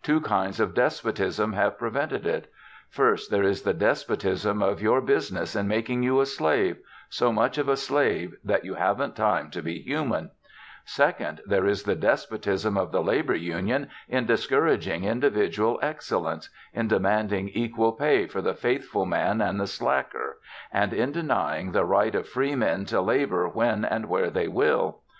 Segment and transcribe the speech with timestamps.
[0.00, 2.48] Two kinds of despotism have prevented it.
[2.88, 6.76] First, there is the despotism of your business in making you a slave
[7.08, 10.30] so much of a slave that you haven't time to be human;
[10.84, 17.48] second, there is the despotism of the labor union in discouraging individual excellence, in demanding
[17.48, 20.38] equal pay for the faithful man and the slacker,
[20.72, 25.00] and in denying the right of free men to labor when and where they will.